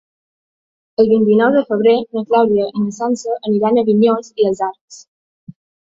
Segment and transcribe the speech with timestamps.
[1.03, 4.99] El vint-i-nou de febrer na Clàudia i na Sança aniran a Vinyols i els Arcs.